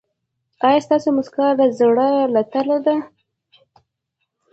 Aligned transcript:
ایا 0.67 0.79
ستاسو 0.85 1.09
مسکا 1.17 1.47
د 1.59 1.61
زړه 1.79 2.09
له 2.33 2.41
تله 2.51 2.77
ده؟ 2.85 2.95